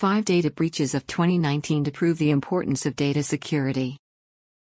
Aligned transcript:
5 0.00 0.24
Data 0.24 0.50
Breaches 0.50 0.94
of 0.94 1.06
2019 1.06 1.84
to 1.84 1.90
prove 1.90 2.16
the 2.16 2.30
importance 2.30 2.86
of 2.86 2.96
data 2.96 3.22
security. 3.22 3.98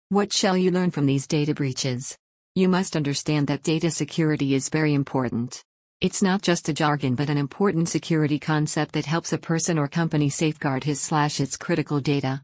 What 0.09 0.33
shall 0.33 0.57
you 0.57 0.69
learn 0.69 0.91
from 0.91 1.05
these 1.05 1.27
data 1.27 1.53
breaches? 1.53 2.17
You 2.55 2.67
must 2.67 2.97
understand 2.97 3.47
that 3.47 3.63
data 3.63 3.89
security 3.89 4.53
is 4.53 4.67
very 4.67 4.93
important. 4.93 5.63
It's 6.01 6.21
not 6.21 6.41
just 6.41 6.67
a 6.67 6.73
jargon 6.73 7.15
but 7.15 7.29
an 7.29 7.37
important 7.37 7.87
security 7.87 8.37
concept 8.37 8.91
that 8.95 9.05
helps 9.05 9.31
a 9.31 9.37
person 9.37 9.77
or 9.79 9.87
company 9.87 10.27
safeguard 10.27 10.83
his 10.83 10.99
slash 10.99 11.39
its 11.39 11.55
critical 11.55 12.01
data. 12.01 12.41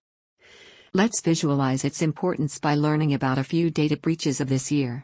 Let's 0.93 1.19
visualize 1.19 1.83
its 1.83 2.01
importance 2.01 2.59
by 2.59 2.75
learning 2.75 3.13
about 3.13 3.37
a 3.37 3.43
few 3.43 3.69
data 3.69 3.97
breaches 3.97 4.39
of 4.39 4.47
this 4.47 4.71
year. 4.71 5.03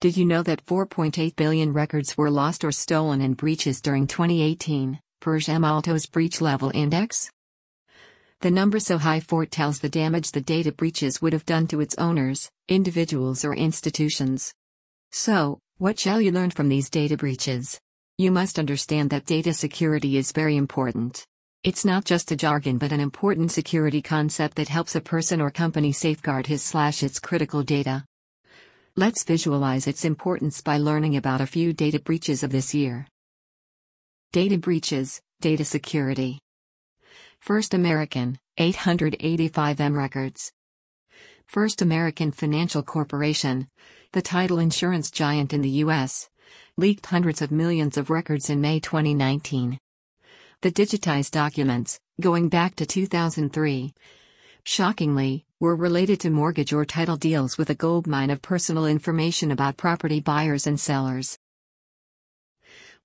Did 0.00 0.16
you 0.16 0.24
know 0.24 0.42
that 0.42 0.64
4.8 0.64 1.36
billion 1.36 1.74
records 1.74 2.16
were 2.16 2.30
lost 2.30 2.64
or 2.64 2.72
stolen 2.72 3.20
in 3.20 3.34
breaches 3.34 3.82
during 3.82 4.06
2018? 4.06 4.98
Per 5.24 5.38
Alto's 5.38 6.04
breach 6.04 6.42
level 6.42 6.70
index? 6.74 7.30
The 8.40 8.50
number 8.50 8.78
so 8.78 8.98
high 8.98 9.20
foretells 9.20 9.78
the 9.78 9.88
damage 9.88 10.32
the 10.32 10.42
data 10.42 10.70
breaches 10.70 11.22
would 11.22 11.32
have 11.32 11.46
done 11.46 11.66
to 11.68 11.80
its 11.80 11.94
owners, 11.96 12.50
individuals, 12.68 13.42
or 13.42 13.54
institutions. 13.54 14.52
So, 15.12 15.60
what 15.78 15.98
shall 15.98 16.20
you 16.20 16.30
learn 16.30 16.50
from 16.50 16.68
these 16.68 16.90
data 16.90 17.16
breaches? 17.16 17.80
You 18.18 18.32
must 18.32 18.58
understand 18.58 19.08
that 19.10 19.24
data 19.24 19.54
security 19.54 20.18
is 20.18 20.30
very 20.30 20.56
important. 20.58 21.24
It's 21.62 21.86
not 21.86 22.04
just 22.04 22.30
a 22.30 22.36
jargon 22.36 22.76
but 22.76 22.92
an 22.92 23.00
important 23.00 23.50
security 23.50 24.02
concept 24.02 24.56
that 24.56 24.68
helps 24.68 24.94
a 24.94 25.00
person 25.00 25.40
or 25.40 25.50
company 25.50 25.92
safeguard 25.92 26.48
his 26.48 26.62
slash 26.62 27.02
its 27.02 27.18
critical 27.18 27.62
data. 27.62 28.04
Let's 28.94 29.24
visualize 29.24 29.86
its 29.86 30.04
importance 30.04 30.60
by 30.60 30.76
learning 30.76 31.16
about 31.16 31.40
a 31.40 31.46
few 31.46 31.72
data 31.72 31.98
breaches 31.98 32.42
of 32.42 32.50
this 32.50 32.74
year. 32.74 33.06
Data 34.34 34.58
breaches, 34.58 35.22
data 35.40 35.64
security. 35.64 36.40
First 37.38 37.72
American, 37.72 38.40
885 38.58 39.80
M 39.80 39.96
records. 39.96 40.50
First 41.46 41.80
American 41.80 42.32
Financial 42.32 42.82
Corporation, 42.82 43.68
the 44.10 44.22
title 44.22 44.58
insurance 44.58 45.12
giant 45.12 45.52
in 45.52 45.60
the 45.60 45.76
U.S., 45.84 46.30
leaked 46.76 47.06
hundreds 47.06 47.42
of 47.42 47.52
millions 47.52 47.96
of 47.96 48.10
records 48.10 48.50
in 48.50 48.60
May 48.60 48.80
2019. 48.80 49.78
The 50.62 50.72
digitized 50.72 51.30
documents, 51.30 52.00
going 52.20 52.48
back 52.48 52.74
to 52.74 52.86
2003, 52.86 53.94
shockingly, 54.64 55.44
were 55.60 55.76
related 55.76 56.18
to 56.22 56.30
mortgage 56.30 56.72
or 56.72 56.84
title 56.84 57.16
deals 57.16 57.56
with 57.56 57.70
a 57.70 57.76
goldmine 57.76 58.30
of 58.30 58.42
personal 58.42 58.86
information 58.86 59.52
about 59.52 59.76
property 59.76 60.18
buyers 60.18 60.66
and 60.66 60.80
sellers. 60.80 61.38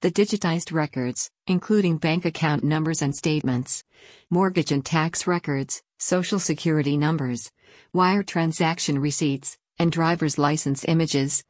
The 0.01 0.11
digitized 0.11 0.71
records, 0.71 1.29
including 1.45 1.97
bank 1.97 2.23
account 2.23 2.63
numbers 2.63 3.01
and 3.01 3.13
statements, 3.13 3.83
mortgage 4.29 4.71
and 4.71 4.85
tax 4.85 5.27
records, 5.27 5.83
social 5.97 6.39
security 6.39 6.95
numbers, 6.95 7.51
wire 7.91 8.23
transaction 8.23 8.99
receipts, 8.99 9.57
and 9.77 9.91
driver's 9.91 10.37
license 10.37 10.85
images, 10.85 11.43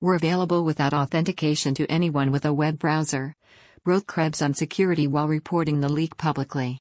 were 0.00 0.14
available 0.14 0.64
without 0.64 0.94
authentication 0.94 1.74
to 1.74 1.86
anyone 1.92 2.32
with 2.32 2.46
a 2.46 2.54
web 2.54 2.78
browser, 2.78 3.36
wrote 3.84 4.06
Krebs 4.06 4.40
on 4.40 4.54
security 4.54 5.06
while 5.06 5.28
reporting 5.28 5.80
the 5.80 5.90
leak 5.90 6.16
publicly. 6.16 6.78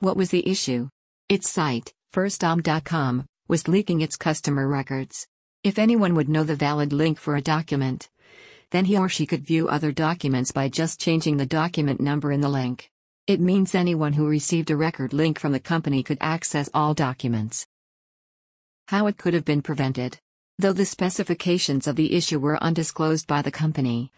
What 0.00 0.16
was 0.16 0.30
the 0.30 0.48
issue? 0.48 0.88
Its 1.28 1.48
site, 1.48 1.94
firstam.com, 2.12 3.24
was 3.46 3.68
leaking 3.68 4.00
its 4.00 4.16
customer 4.16 4.66
records. 4.66 5.28
If 5.62 5.78
anyone 5.78 6.16
would 6.16 6.28
know 6.28 6.42
the 6.42 6.56
valid 6.56 6.92
link 6.92 7.20
for 7.20 7.36
a 7.36 7.40
document, 7.40 8.10
then 8.72 8.86
he 8.86 8.96
or 8.96 9.08
she 9.08 9.26
could 9.26 9.46
view 9.46 9.68
other 9.68 9.92
documents 9.92 10.50
by 10.50 10.66
just 10.68 10.98
changing 10.98 11.36
the 11.36 11.46
document 11.46 12.00
number 12.00 12.32
in 12.32 12.40
the 12.40 12.48
link. 12.48 12.90
It 13.26 13.38
means 13.38 13.74
anyone 13.74 14.14
who 14.14 14.26
received 14.26 14.70
a 14.70 14.76
record 14.76 15.12
link 15.12 15.38
from 15.38 15.52
the 15.52 15.60
company 15.60 16.02
could 16.02 16.16
access 16.22 16.70
all 16.72 16.94
documents. 16.94 17.66
How 18.88 19.06
it 19.06 19.18
could 19.18 19.34
have 19.34 19.44
been 19.44 19.60
prevented. 19.60 20.18
Though 20.58 20.72
the 20.72 20.86
specifications 20.86 21.86
of 21.86 21.96
the 21.96 22.14
issue 22.14 22.38
were 22.38 22.62
undisclosed 22.62 23.26
by 23.26 23.42
the 23.42 23.50
company, 23.50 24.10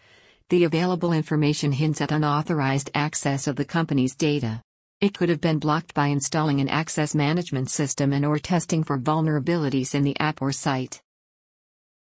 the 0.49 0.63
available 0.63 1.11
information 1.11 1.73
hints 1.73 1.99
at 1.99 2.11
unauthorized 2.11 2.91
access 2.95 3.47
of 3.47 3.57
the 3.57 3.65
company's 3.65 4.15
data. 4.15 4.61
It 5.01 5.17
could 5.17 5.27
have 5.27 5.41
been 5.41 5.59
blocked 5.59 5.93
by 5.93 6.07
installing 6.07 6.61
an 6.61 6.69
access 6.69 7.13
management 7.13 7.69
system 7.69 8.13
and 8.13 8.25
or 8.25 8.39
testing 8.39 8.85
for 8.85 8.97
vulnerabilities 8.97 9.93
in 9.93 10.03
the 10.03 10.17
app 10.17 10.41
or 10.41 10.53
site. 10.53 11.01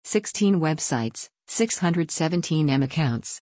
16 0.04 0.60
websites, 0.60 1.30
617 1.48 2.68
M 2.68 2.82
accounts. 2.82 3.40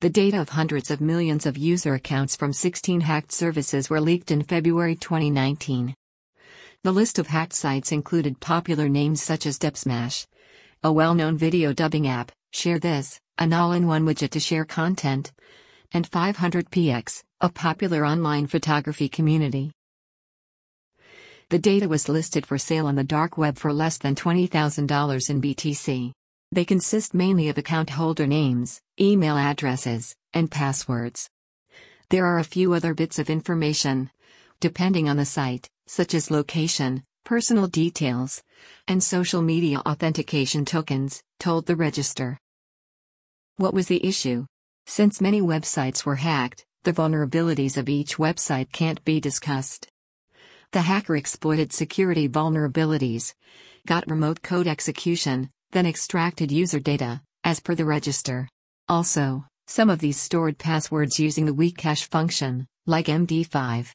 The 0.00 0.10
data 0.10 0.40
of 0.40 0.50
hundreds 0.50 0.90
of 0.90 1.00
millions 1.00 1.46
of 1.46 1.56
user 1.56 1.94
accounts 1.94 2.36
from 2.36 2.52
16 2.52 3.00
hacked 3.00 3.32
services 3.32 3.90
were 3.90 4.00
leaked 4.00 4.30
in 4.30 4.42
February 4.42 4.94
2019. 4.94 5.94
The 6.82 6.92
list 6.92 7.18
of 7.18 7.26
hacked 7.26 7.54
sites 7.54 7.92
included 7.92 8.40
popular 8.40 8.88
names 8.88 9.22
such 9.22 9.46
as 9.46 9.58
Dubsmash, 9.58 10.26
a 10.84 10.92
well 10.92 11.14
known 11.14 11.36
video 11.36 11.72
dubbing 11.72 12.06
app, 12.06 12.30
Share 12.52 12.78
This, 12.78 13.18
an 13.38 13.52
all 13.52 13.72
in 13.72 13.86
one 13.86 14.04
widget 14.04 14.30
to 14.30 14.40
share 14.40 14.64
content, 14.64 15.32
and 15.92 16.08
500px, 16.10 17.24
a 17.40 17.48
popular 17.48 18.06
online 18.06 18.46
photography 18.46 19.08
community. 19.08 19.72
The 21.48 21.58
data 21.58 21.88
was 21.88 22.08
listed 22.08 22.46
for 22.46 22.58
sale 22.58 22.86
on 22.86 22.96
the 22.96 23.04
dark 23.04 23.38
web 23.38 23.56
for 23.56 23.72
less 23.72 23.98
than 23.98 24.14
$20,000 24.14 25.30
in 25.30 25.40
BTC. 25.40 26.12
They 26.56 26.64
consist 26.64 27.12
mainly 27.12 27.50
of 27.50 27.58
account 27.58 27.90
holder 27.90 28.26
names, 28.26 28.80
email 28.98 29.36
addresses, 29.36 30.16
and 30.32 30.50
passwords. 30.50 31.28
There 32.08 32.24
are 32.24 32.38
a 32.38 32.44
few 32.44 32.72
other 32.72 32.94
bits 32.94 33.18
of 33.18 33.28
information, 33.28 34.10
depending 34.58 35.06
on 35.06 35.18
the 35.18 35.26
site, 35.26 35.68
such 35.86 36.14
as 36.14 36.30
location, 36.30 37.04
personal 37.26 37.66
details, 37.66 38.42
and 38.88 39.02
social 39.02 39.42
media 39.42 39.80
authentication 39.80 40.64
tokens, 40.64 41.22
told 41.38 41.66
the 41.66 41.76
register. 41.76 42.38
What 43.58 43.74
was 43.74 43.88
the 43.88 44.02
issue? 44.02 44.46
Since 44.86 45.20
many 45.20 45.42
websites 45.42 46.06
were 46.06 46.16
hacked, 46.16 46.64
the 46.84 46.94
vulnerabilities 46.94 47.76
of 47.76 47.90
each 47.90 48.16
website 48.16 48.72
can't 48.72 49.04
be 49.04 49.20
discussed. 49.20 49.88
The 50.72 50.80
hacker 50.80 51.16
exploited 51.16 51.74
security 51.74 52.30
vulnerabilities, 52.30 53.34
got 53.86 54.10
remote 54.10 54.40
code 54.40 54.66
execution, 54.66 55.50
then 55.76 55.84
extracted 55.84 56.50
user 56.50 56.80
data, 56.80 57.20
as 57.44 57.60
per 57.60 57.74
the 57.74 57.84
register. 57.84 58.48
Also, 58.88 59.44
some 59.66 59.90
of 59.90 59.98
these 59.98 60.18
stored 60.18 60.56
passwords 60.56 61.20
using 61.20 61.44
the 61.44 61.52
weak 61.52 61.78
hash 61.82 62.08
function, 62.08 62.66
like 62.86 63.08
MD5. 63.08 63.90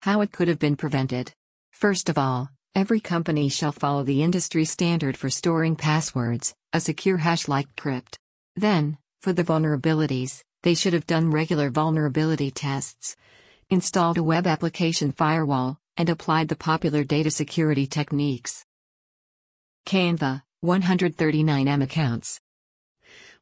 How 0.00 0.22
it 0.22 0.32
could 0.32 0.48
have 0.48 0.58
been 0.58 0.76
prevented. 0.76 1.30
First 1.72 2.08
of 2.08 2.16
all, 2.16 2.48
every 2.74 2.98
company 2.98 3.50
shall 3.50 3.72
follow 3.72 4.04
the 4.04 4.22
industry 4.22 4.64
standard 4.64 5.18
for 5.18 5.28
storing 5.28 5.76
passwords, 5.76 6.54
a 6.72 6.80
secure 6.80 7.18
hash 7.18 7.46
like 7.46 7.68
bcrypt. 7.76 8.16
Then, 8.56 8.96
for 9.20 9.34
the 9.34 9.44
vulnerabilities, 9.44 10.40
they 10.62 10.74
should 10.74 10.94
have 10.94 11.06
done 11.06 11.30
regular 11.30 11.68
vulnerability 11.68 12.50
tests, 12.50 13.16
installed 13.68 14.16
a 14.16 14.22
web 14.22 14.46
application 14.46 15.12
firewall, 15.12 15.76
and 15.98 16.08
applied 16.08 16.48
the 16.48 16.56
popular 16.56 17.04
data 17.04 17.30
security 17.30 17.86
techniques. 17.86 18.64
Canva, 19.86 20.40
139M 20.64 21.82
accounts. 21.82 22.40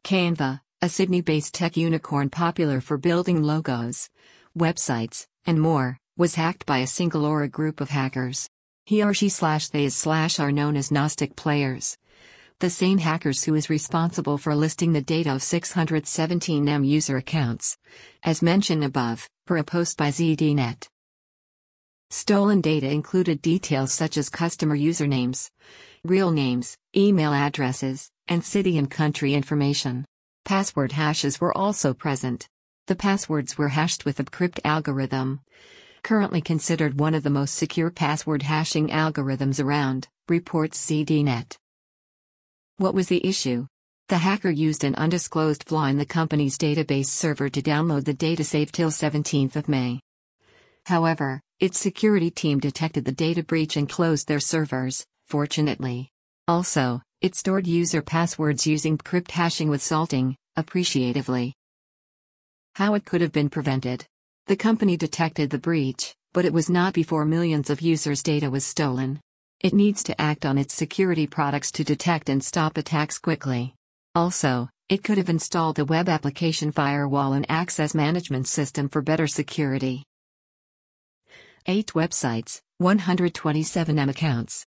Canva, 0.02 0.60
a 0.80 0.88
Sydney 0.88 1.20
based 1.20 1.54
tech 1.54 1.76
unicorn 1.76 2.28
popular 2.28 2.80
for 2.80 2.98
building 2.98 3.44
logos, 3.44 4.10
websites, 4.58 5.28
and 5.46 5.60
more, 5.60 5.98
was 6.16 6.34
hacked 6.34 6.66
by 6.66 6.78
a 6.78 6.86
single 6.86 7.24
or 7.24 7.44
a 7.44 7.48
group 7.48 7.80
of 7.80 7.90
hackers. 7.90 8.50
He 8.86 9.04
or 9.04 9.14
she 9.14 9.28
slash 9.28 9.68
they 9.68 9.88
slash 9.88 10.40
are 10.40 10.50
known 10.50 10.76
as 10.76 10.90
Gnostic 10.90 11.36
players. 11.36 11.96
The 12.58 12.70
same 12.70 12.98
hackers 12.98 13.44
who 13.44 13.54
is 13.54 13.70
responsible 13.70 14.36
for 14.36 14.56
listing 14.56 14.92
the 14.92 15.00
data 15.00 15.32
of 15.32 15.42
617M 15.42 16.84
user 16.84 17.18
accounts, 17.18 17.78
as 18.24 18.42
mentioned 18.42 18.82
above, 18.82 19.28
per 19.46 19.58
a 19.58 19.64
post 19.64 19.96
by 19.96 20.08
ZDNet. 20.08 20.88
Stolen 22.12 22.60
data 22.60 22.90
included 22.90 23.40
details 23.40 23.90
such 23.90 24.18
as 24.18 24.28
customer 24.28 24.76
usernames, 24.76 25.48
real 26.04 26.30
names, 26.30 26.76
email 26.94 27.32
addresses, 27.32 28.10
and 28.28 28.44
city 28.44 28.76
and 28.76 28.90
country 28.90 29.32
information. 29.32 30.04
Password 30.44 30.92
hashes 30.92 31.40
were 31.40 31.56
also 31.56 31.94
present. 31.94 32.46
The 32.86 32.96
passwords 32.96 33.56
were 33.56 33.70
hashed 33.70 34.04
with 34.04 34.20
a 34.20 34.24
bcrypt 34.24 34.60
algorithm. 34.62 35.40
Currently 36.02 36.42
considered 36.42 37.00
one 37.00 37.14
of 37.14 37.22
the 37.22 37.30
most 37.30 37.54
secure 37.54 37.90
password 37.90 38.42
hashing 38.42 38.88
algorithms 38.88 39.58
around, 39.64 40.06
reports 40.28 40.84
ZDNet. 40.84 41.56
What 42.76 42.92
was 42.92 43.08
the 43.08 43.26
issue? 43.26 43.68
The 44.10 44.18
hacker 44.18 44.50
used 44.50 44.84
an 44.84 44.96
undisclosed 44.96 45.64
flaw 45.66 45.86
in 45.86 45.96
the 45.96 46.04
company's 46.04 46.58
database 46.58 47.06
server 47.06 47.48
to 47.48 47.62
download 47.62 48.04
the 48.04 48.12
data 48.12 48.44
saved 48.44 48.74
till 48.74 48.90
17th 48.90 49.56
of 49.56 49.66
May. 49.66 50.00
However, 50.84 51.40
its 51.62 51.78
security 51.78 52.28
team 52.28 52.58
detected 52.58 53.04
the 53.04 53.12
data 53.12 53.42
breach 53.42 53.76
and 53.76 53.88
closed 53.88 54.26
their 54.26 54.40
servers 54.40 55.06
fortunately. 55.32 56.10
Also, 56.46 57.00
it 57.22 57.34
stored 57.34 57.66
user 57.66 58.02
passwords 58.02 58.66
using 58.66 58.98
bcrypt 58.98 59.30
hashing 59.30 59.70
with 59.70 59.80
salting, 59.80 60.36
appreciatively. 60.56 61.54
How 62.74 62.92
it 62.92 63.06
could 63.06 63.22
have 63.22 63.32
been 63.32 63.48
prevented. 63.48 64.04
The 64.46 64.56
company 64.56 64.98
detected 64.98 65.48
the 65.48 65.56
breach, 65.56 66.14
but 66.34 66.44
it 66.44 66.52
was 66.52 66.68
not 66.68 66.92
before 66.92 67.24
millions 67.24 67.70
of 67.70 67.80
users' 67.80 68.22
data 68.22 68.50
was 68.50 68.66
stolen. 68.66 69.20
It 69.60 69.72
needs 69.72 70.02
to 70.02 70.20
act 70.20 70.44
on 70.44 70.58
its 70.58 70.74
security 70.74 71.26
products 71.26 71.70
to 71.72 71.84
detect 71.84 72.28
and 72.28 72.44
stop 72.44 72.76
attacks 72.76 73.18
quickly. 73.18 73.74
Also, 74.14 74.68
it 74.90 75.02
could 75.02 75.16
have 75.16 75.30
installed 75.30 75.78
a 75.78 75.86
web 75.86 76.10
application 76.10 76.72
firewall 76.72 77.32
and 77.32 77.46
access 77.48 77.94
management 77.94 78.48
system 78.48 78.90
for 78.90 79.00
better 79.00 79.26
security. 79.26 80.02
8 81.66 81.92
websites, 81.94 82.60
127 82.78 83.96
M 83.96 84.08
accounts. 84.08 84.66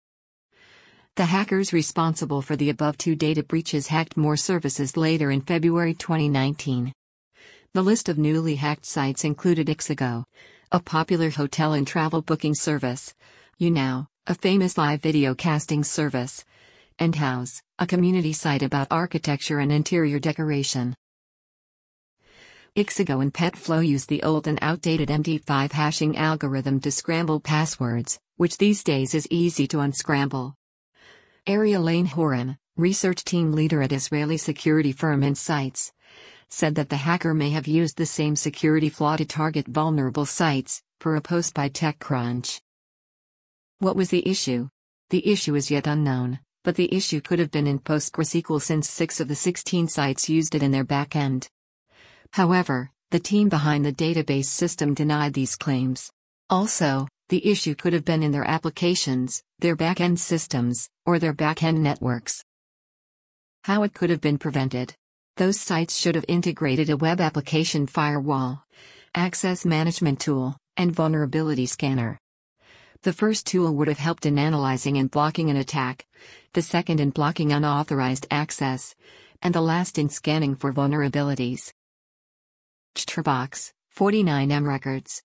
The 1.16 1.26
hackers 1.26 1.74
responsible 1.74 2.44
for 2.44 2.56
the 2.56 2.70
above 2.70 3.00
two 3.00 3.16
data 3.16 3.42
breaches 3.42 3.88
hacked 3.88 4.16
more 4.16 4.38
services 4.38 4.96
later 4.96 5.32
in 5.32 5.42
February 5.42 5.96
2019. 5.96 6.94
The 7.74 7.82
list 7.82 8.10
of 8.10 8.20
newly 8.20 8.56
hacked 8.58 8.86
sites 8.86 9.24
included 9.24 9.70
Ixigo, 9.70 10.26
a 10.72 10.80
popular 10.80 11.32
hotel 11.32 11.74
and 11.74 11.88
travel 11.88 12.22
booking 12.22 12.54
service, 12.54 13.16
YouNow, 13.60 14.06
a 14.28 14.36
famous 14.36 14.78
live 14.78 15.02
video 15.02 15.34
casting 15.34 15.84
service, 15.84 16.46
and 17.00 17.16
Houzz, 17.16 17.64
a 17.80 17.88
community 17.88 18.34
site 18.34 18.62
about 18.62 18.88
architecture 18.92 19.58
and 19.58 19.72
interior 19.72 20.20
decoration. 20.20 20.96
Ixigo 22.76 23.22
and 23.22 23.32
Petflow 23.32 23.88
use 23.88 24.08
the 24.08 24.24
old 24.24 24.48
and 24.48 24.58
outdated 24.64 25.10
MD5 25.10 25.72
hashing 25.74 26.18
algorithm 26.18 26.80
to 26.80 26.90
scramble 26.90 27.40
passwords, 27.40 28.20
which 28.38 28.58
these 28.58 28.84
days 28.84 29.14
is 29.14 29.28
easy 29.30 29.68
to 29.68 29.80
unscramble. 29.82 30.56
Ariel 31.46 31.84
Ainhoren, 31.84 32.58
research 32.76 33.24
team 33.24 33.52
leader 33.52 33.84
at 33.84 33.92
Israeli 33.92 34.38
security 34.38 34.92
firm 34.92 35.22
IntSights, 35.22 35.92
said 36.50 36.74
that 36.74 36.90
the 36.90 36.98
hacker 36.98 37.36
may 37.36 37.52
have 37.52 37.68
used 37.68 37.96
the 37.96 38.08
same 38.08 38.36
security 38.36 38.90
flaw 38.90 39.18
to 39.18 39.26
target 39.26 39.68
vulnerable 39.68 40.26
sites, 40.26 40.82
per 41.00 41.16
a 41.16 41.22
post 41.22 41.54
by 41.54 41.70
TechCrunch. 41.70 42.60
What 43.78 43.96
was 43.96 44.10
the 44.10 44.28
issue? 44.28 44.70
The 45.12 45.28
issue 45.28 45.54
is 45.54 45.70
yet 45.70 45.86
unknown, 45.86 46.40
but 46.64 46.76
the 46.76 46.92
issue 46.92 47.22
could 47.22 47.38
have 47.38 47.52
been 47.52 47.68
in 47.68 47.78
PostgreSQL 47.78 48.60
since 48.60 48.90
6 48.90 49.20
of 49.20 49.28
the 49.28 49.36
16 49.36 49.90
sites 49.90 50.28
used 50.28 50.56
it 50.56 50.64
in 50.64 50.72
their 50.72 50.86
backend. 50.86 51.50
However, 52.34 52.90
the 53.12 53.20
team 53.20 53.48
behind 53.48 53.86
the 53.86 53.94
database 53.94 54.46
system 54.46 54.96
denied 54.96 55.36
these 55.36 55.56
claims. 55.56 56.12
Also, 56.50 57.08
the 57.30 57.46
issue 57.48 57.76
could 57.76 57.94
have 57.94 58.04
been 58.04 58.24
in 58.24 58.32
their 58.32 58.44
applications, 58.44 59.44
their 59.60 59.76
backend 59.76 60.18
systems, 60.18 60.90
or 61.06 61.20
their 61.20 61.34
backend 61.34 61.78
networks. 61.78 62.44
How 63.66 63.84
it 63.84 63.94
could 63.94 64.10
have 64.10 64.20
been 64.20 64.40
prevented. 64.40 64.96
Those 65.38 65.60
sites 65.60 65.96
should 65.96 66.16
have 66.16 66.26
integrated 66.28 66.90
a 66.90 66.98
web 66.98 67.22
application 67.22 67.86
firewall, 67.86 68.64
access 69.14 69.64
management 69.64 70.20
tool, 70.20 70.58
and 70.76 70.92
vulnerability 70.92 71.68
scanner. 71.68 72.20
The 73.04 73.14
first 73.14 73.46
tool 73.46 73.76
would 73.76 73.88
have 73.88 74.00
helped 74.00 74.26
in 74.26 74.40
analyzing 74.40 74.98
and 74.98 75.12
blocking 75.12 75.52
an 75.52 75.58
attack, 75.58 76.08
the 76.54 76.64
second 76.64 77.00
in 77.00 77.12
blocking 77.12 77.52
unauthorized 77.52 78.26
access, 78.32 78.96
and 79.44 79.54
the 79.54 79.62
last 79.62 80.00
in 80.00 80.10
scanning 80.10 80.56
for 80.56 80.74
vulnerabilities. 80.74 81.74
Chtrbox, 82.96 83.72
49M 83.98 84.68
Records. 84.68 85.24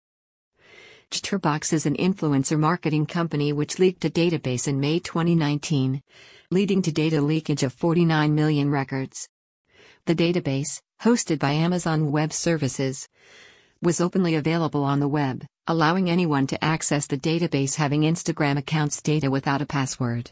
Chtrbox 1.11 1.73
is 1.75 1.85
an 1.85 1.97
influencer 1.97 2.59
marketing 2.59 3.05
company 3.05 3.53
which 3.53 3.79
leaked 3.79 4.07
a 4.07 4.11
database 4.11 4.67
in 4.67 4.81
May 4.81 4.99
2019, 4.99 6.03
leading 6.51 6.81
to 6.81 6.91
data 6.91 7.21
leakage 7.21 7.63
of 7.63 7.75
49 7.75 8.35
million 8.35 8.71
records. 8.71 9.29
The 10.07 10.15
database, 10.15 10.81
hosted 11.03 11.39
by 11.39 11.53
Amazon 11.53 12.11
Web 12.11 12.33
Services, 12.33 13.07
was 13.83 14.01
openly 14.01 14.35
available 14.35 14.83
on 14.83 15.01
the 15.01 15.09
web, 15.09 15.45
allowing 15.67 16.09
anyone 16.09 16.47
to 16.47 16.65
access 16.65 17.07
the 17.07 17.19
database 17.19 17.75
having 17.75 18.01
Instagram 18.01 18.57
accounts 18.57 19.03
data 19.03 19.31
without 19.31 19.61
a 19.61 19.67
password. 19.67 20.31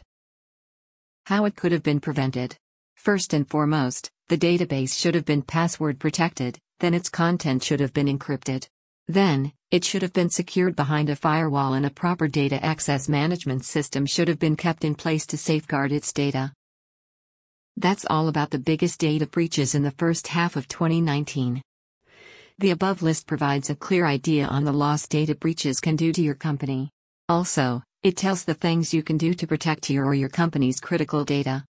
How 1.27 1.45
it 1.45 1.55
could 1.55 1.71
have 1.71 1.83
been 1.83 1.99
prevented. 1.99 2.57
First 2.95 3.31
and 3.31 3.47
foremost, 3.47 4.09
the 4.27 4.39
database 4.39 4.99
should 4.99 5.13
have 5.13 5.25
been 5.25 5.43
password 5.43 5.99
protected, 5.99 6.57
then 6.79 6.93
its 6.93 7.09
content 7.09 7.63
should 7.63 7.79
have 7.79 7.93
been 7.93 8.07
encrypted. 8.07 8.67
Then, 9.07 9.53
it 9.71 9.83
should 9.83 10.01
have 10.01 10.13
been 10.13 10.29
secured 10.29 10.75
behind 10.75 11.09
a 11.09 11.15
firewall 11.15 11.73
and 11.73 11.85
a 11.85 11.89
proper 11.89 12.27
data 12.27 12.63
access 12.63 13.07
management 13.07 13.65
system 13.65 14.05
should 14.05 14.27
have 14.27 14.39
been 14.39 14.55
kept 14.55 14.83
in 14.83 14.95
place 14.95 15.25
to 15.27 15.37
safeguard 15.37 15.91
its 15.91 16.11
data. 16.11 16.51
That's 17.77 18.05
all 18.09 18.27
about 18.27 18.49
the 18.49 18.59
biggest 18.59 18.99
data 18.99 19.27
breaches 19.27 19.75
in 19.75 19.83
the 19.83 19.91
first 19.91 20.27
half 20.27 20.55
of 20.55 20.67
2019. 20.67 21.61
The 22.59 22.71
above 22.71 23.03
list 23.03 23.27
provides 23.27 23.69
a 23.69 23.75
clear 23.75 24.05
idea 24.05 24.47
on 24.47 24.63
the 24.63 24.73
loss 24.73 25.07
data 25.07 25.35
breaches 25.35 25.79
can 25.79 25.95
do 25.95 26.11
to 26.11 26.21
your 26.21 26.33
company. 26.33 26.89
Also, 27.29 27.83
it 28.03 28.17
tells 28.17 28.43
the 28.43 28.55
things 28.55 28.93
you 28.93 29.03
can 29.03 29.17
do 29.17 29.33
to 29.35 29.45
protect 29.45 29.89
your 29.89 30.05
or 30.05 30.15
your 30.15 30.29
company's 30.29 30.79
critical 30.79 31.23
data. 31.23 31.65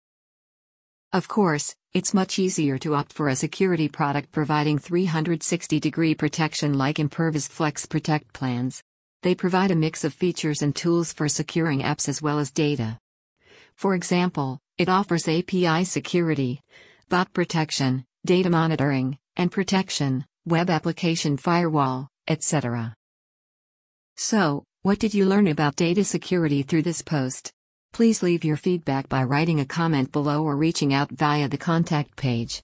Of 1.14 1.28
course, 1.28 1.76
it's 1.94 2.16
much 2.16 2.40
easier 2.40 2.80
to 2.80 2.96
opt 2.96 3.14
for 3.14 3.30
a 3.30 3.36
security 3.36 3.88
product 3.88 4.32
providing 4.32 4.80
360 4.80 5.80
degree 5.80 6.16
protection 6.16 6.76
like 6.76 6.96
Imperva's 6.96 7.48
Flex 7.48 7.86
Protect 7.86 8.34
plans. 8.34 8.82
They 9.22 9.36
provide 9.36 9.70
a 9.70 9.76
mix 9.76 10.04
of 10.04 10.16
features 10.16 10.64
and 10.64 10.76
tools 10.76 11.14
for 11.14 11.30
securing 11.30 11.82
apps 11.82 12.10
as 12.10 12.20
well 12.20 12.40
as 12.40 12.50
data. 12.50 12.98
For 13.76 13.94
example, 13.94 14.58
it 14.80 14.90
offers 14.90 15.28
API 15.28 15.84
security, 15.84 16.62
bot 17.10 17.32
protection, 17.32 18.06
data 18.26 18.50
monitoring, 18.50 19.20
and 19.36 19.52
protection, 19.52 20.26
web 20.48 20.72
application 20.72 21.38
firewall, 21.38 22.08
etc. 22.28 22.96
So, 24.18 24.64
what 24.82 24.98
did 24.98 25.14
you 25.14 25.26
learn 25.28 25.48
about 25.48 25.76
data 25.76 26.04
security 26.06 26.64
through 26.64 26.82
this 26.82 27.04
post? 27.04 27.52
Please 27.94 28.24
leave 28.24 28.44
your 28.44 28.58
feedback 28.58 29.08
by 29.08 29.24
writing 29.24 29.60
a 29.60 29.68
comment 29.68 30.12
below 30.12 30.44
or 30.44 30.58
reaching 30.58 30.96
out 30.96 31.12
via 31.12 31.48
the 31.48 31.60
contact 31.60 32.16
page. 32.16 32.64